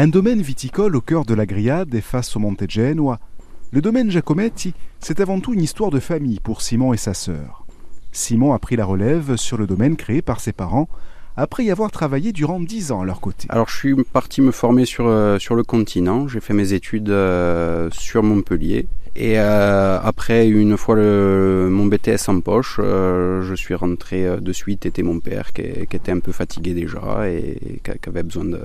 [0.00, 3.20] Un domaine viticole au cœur de la Griade et face au Monte Genoa,
[3.70, 7.66] le domaine Giacometti, c'est avant tout une histoire de famille pour Simon et sa sœur.
[8.10, 10.88] Simon a pris la relève sur le domaine créé par ses parents
[11.36, 13.46] après y avoir travaillé durant dix ans à leur côté.
[13.50, 17.90] Alors je suis parti me former sur, euh, le continent, j'ai fait mes études euh,
[17.92, 23.74] sur Montpellier et euh, après, une fois le, mon BTS en poche, euh, je suis
[23.74, 24.86] rentré euh, de suite.
[24.86, 28.60] Était mon père qui, qui, était un peu fatigué déjà et qui, avait besoin de,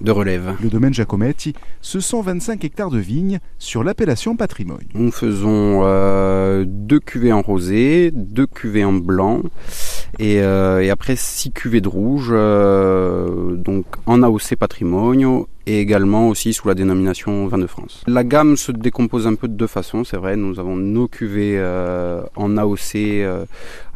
[0.00, 0.54] de, relève.
[0.60, 4.84] Le domaine Giacometti, ce sont 25 hectares de vignes sur l'appellation patrimoine.
[4.94, 9.42] Nous faisons euh, deux cuvées en rosé, deux cuvées en blanc
[10.18, 16.68] et, et après six cuvées de rouge, donc en AOC patrimoine et également aussi sous
[16.68, 18.02] la dénomination vin de France.
[18.06, 20.36] La gamme se décompose un peu de deux façons, c'est vrai.
[20.36, 23.44] Nous avons nos cuvées euh, en AOC euh,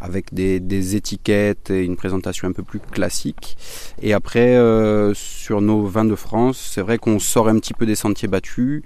[0.01, 3.57] avec des, des, étiquettes et une présentation un peu plus classique.
[4.03, 7.87] Et après, euh, sur nos vins de France, c'est vrai qu'on sort un petit peu
[7.87, 8.83] des sentiers battus.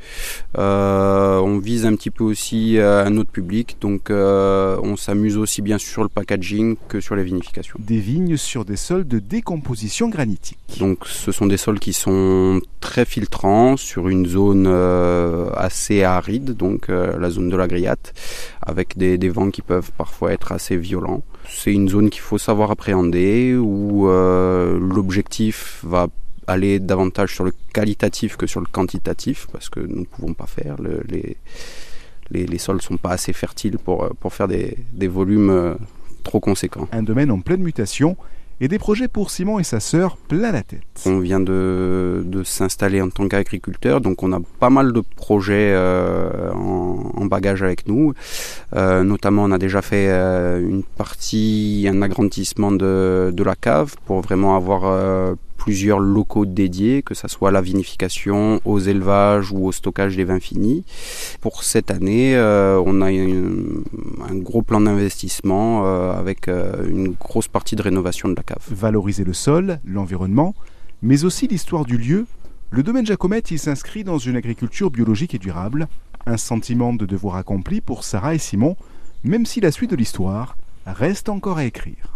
[0.57, 6.03] On vise un petit peu aussi un autre public, donc on s'amuse aussi bien sur
[6.03, 7.79] le packaging que sur les vinifications.
[7.79, 10.59] Des vignes sur des sols de décomposition granitique.
[10.79, 16.57] Donc ce sont des sols qui sont très filtrant sur une zone euh, assez aride,
[16.57, 18.13] donc euh, la zone de la Griate,
[18.63, 21.23] avec des, vents qui peuvent parfois être assez violents.
[21.49, 26.09] C'est une zone qu'il faut savoir appréhender, où euh, l'objectif va
[26.47, 30.47] aller davantage sur le qualitatif que sur le quantitatif, parce que nous ne pouvons pas
[30.47, 30.77] faire.
[30.81, 31.03] Le,
[32.31, 35.77] les, sols ne sont pas assez fertiles pour, pour faire des volumes
[36.23, 36.89] trop conséquents.
[36.91, 38.17] Un domaine en pleine mutation
[38.61, 40.83] et des projets pour Simon et sa sœur plein la tête.
[41.07, 46.53] On vient de, s'installer en tant qu'agriculteur, donc on a pas mal de projets euh,
[46.53, 48.13] en, bagage avec nous.
[48.75, 54.21] Euh, notamment, on a déjà fait euh, une partie, un agrandissement de, la cave pour
[54.23, 59.73] vraiment avoir plusieurs locaux dédiés, que ce soit à la vinification, aux élevages ou au
[59.73, 60.85] stockage des vins finis.
[61.41, 67.49] Pour cette année, euh, on a un gros plan d'investissement euh, avec euh, une grosse
[67.49, 68.63] partie de rénovation de la cave.
[68.71, 70.55] Valoriser le sol, l'environnement,
[71.01, 72.27] mais aussi l'histoire du lieu,
[72.71, 75.89] le domaine Giacometti s'inscrit dans une agriculture biologique et durable,
[76.27, 78.77] un sentiment de devoir accompli pour Sarah et Simon,
[79.23, 82.14] même si la suite de l'histoire reste encore à écrire.